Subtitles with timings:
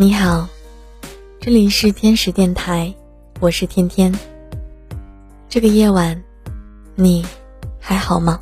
[0.00, 0.48] 你好，
[1.40, 2.94] 这里是天使电台，
[3.40, 4.14] 我是天天。
[5.48, 6.22] 这个夜晚，
[6.94, 7.26] 你
[7.80, 8.40] 还好吗？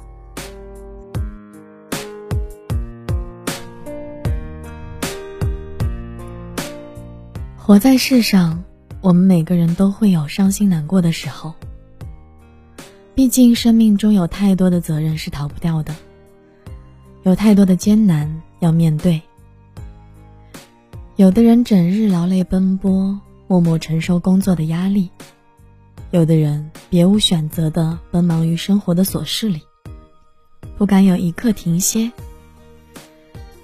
[7.57, 8.63] 活在世上，
[9.00, 11.54] 我们每个人都会有伤心难过的时候。
[13.14, 15.96] 毕竟，生命中有太多的责任是逃不掉的，
[17.22, 19.22] 有太多的艰难要面对。
[21.16, 25.08] 有的人整日劳累奔波，默默承受工作的压力；
[26.11, 29.62] 有的人别无选择的奔忙于生活的琐事里，
[30.76, 32.10] 不敢有一刻停歇；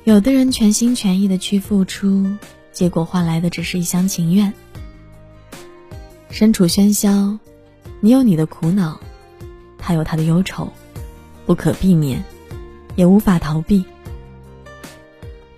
[0.04, 2.26] 有的人全心全意的去付出，
[2.72, 4.50] 结果换来的只是一厢情愿。
[6.30, 7.38] 身处喧嚣，
[8.00, 8.98] 你有你的苦恼，
[9.76, 10.72] 他有他的忧愁，
[11.44, 12.24] 不可避免，
[12.96, 13.84] 也无法逃避。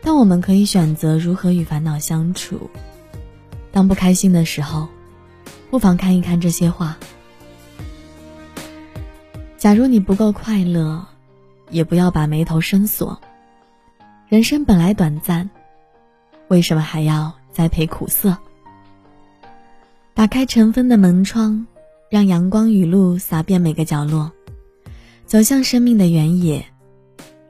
[0.04, 2.70] 但我们可以选择如何与烦恼相处。
[3.72, 4.86] 当不开心的时候，
[5.70, 6.96] 不妨看一看这些话。
[9.56, 11.02] 假如你不够快乐，
[11.70, 13.18] 也不要把眉头深锁。
[14.28, 15.48] 人生本来短暂，
[16.48, 18.36] 为什么还要栽培苦涩？
[20.12, 21.66] 打开尘封的门窗，
[22.10, 24.30] 让阳光雨露洒遍每个角落。
[25.24, 26.62] 走向生命的原野，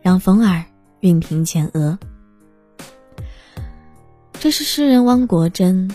[0.01, 0.65] 让风儿
[1.01, 1.99] 熨平前额。
[4.45, 5.91] 这是诗人汪国真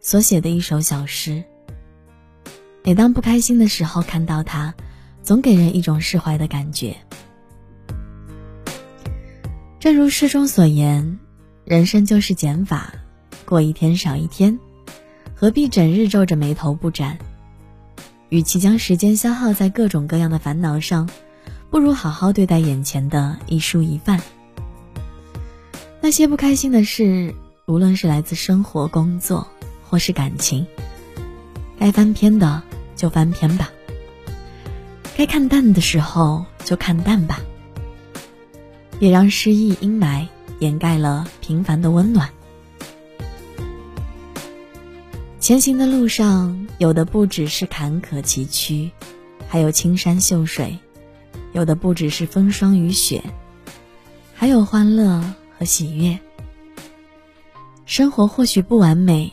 [0.00, 1.42] 所写的一首小诗。
[2.84, 4.72] 每当不开心的时候，看到它，
[5.24, 6.96] 总给人一种释怀的感觉。
[9.80, 11.18] 正如诗中所言，
[11.64, 12.94] 人生就是减法，
[13.44, 14.56] 过一天少一天，
[15.34, 17.18] 何必整日皱着眉头不展？
[18.28, 21.10] 与其将时间消耗在各种各样的烦恼上，
[21.70, 24.22] 不如好好对待眼前的一蔬一饭。
[26.00, 27.34] 那些不开心的事。
[27.70, 29.46] 无论是来自生活、工作，
[29.88, 30.66] 或是感情，
[31.78, 32.60] 该翻篇的
[32.96, 33.70] 就翻篇吧。
[35.16, 37.40] 该看淡的时候就看淡吧。
[38.98, 40.26] 别让失意阴霾
[40.58, 42.28] 掩盖了平凡的温暖。
[45.38, 48.90] 前行的路上，有的不只是坎坷崎岖，
[49.48, 50.76] 还有青山秀水；
[51.52, 53.22] 有的不只是风霜雨雪，
[54.34, 55.22] 还有欢乐
[55.56, 56.18] 和喜悦。
[57.90, 59.32] 生活或许不完美，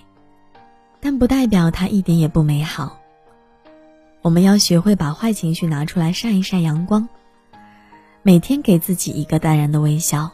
[1.00, 3.00] 但不代表它一点也不美好。
[4.24, 7.08] 我们要学会把坏情绪拿出来晒一晒阳光，
[8.24, 10.32] 每天给自己一个淡然的微笑。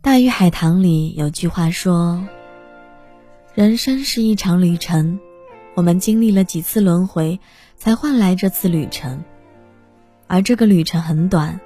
[0.00, 2.26] 大鱼海棠里有句话说
[3.52, 5.20] ：“人生是一场旅程，
[5.74, 7.38] 我们经历了几次轮回，
[7.76, 9.22] 才换来这次旅程。
[10.26, 11.60] 而这个旅程很短，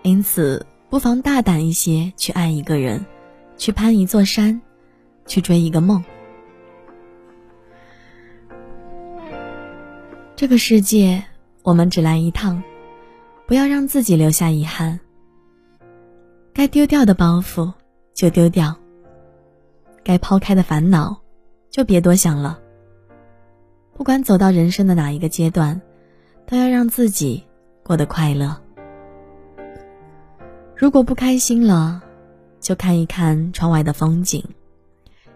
[0.00, 3.06] 因此。”不妨大胆一些，去爱一个人，
[3.56, 4.60] 去攀一座山，
[5.24, 6.02] 去追一个梦。
[10.34, 11.22] 这个世界，
[11.62, 12.60] 我们只来一趟，
[13.46, 14.98] 不要让自己留下遗憾。
[16.52, 17.72] 该丢掉的包袱
[18.12, 18.76] 就丢掉，
[20.02, 21.16] 该抛开的烦恼
[21.70, 22.58] 就别多想了。
[23.94, 25.80] 不管走到人生的哪一个阶段，
[26.46, 27.44] 都要让自己
[27.84, 28.59] 过得快乐。
[30.80, 32.00] 如果不开心了，
[32.58, 34.42] 就看一看窗外的风景，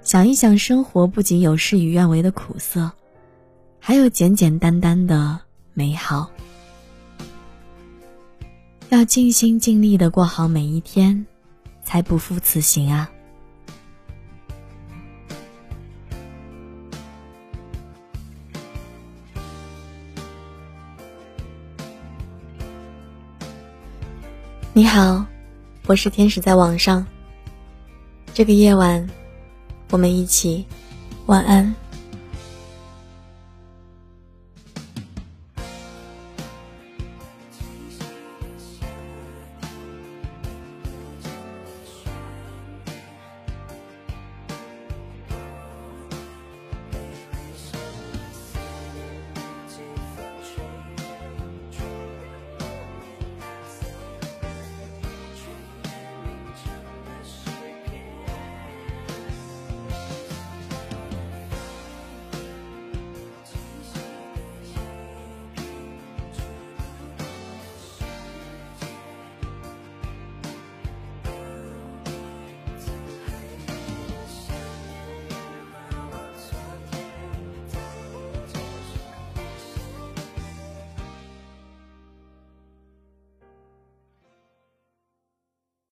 [0.01, 2.91] 想一想生活不仅有事与愿违的苦涩，
[3.79, 5.39] 还有简简单单的
[5.75, 6.31] 美好。
[8.89, 11.27] 要尽心尽力的过好每一天，
[11.83, 13.11] 才不负此行啊！
[24.73, 25.27] 你好。
[25.87, 27.07] 我是天使，在网上。
[28.33, 29.07] 这个夜晚，
[29.91, 30.65] 我们一起
[31.27, 31.75] 晚安。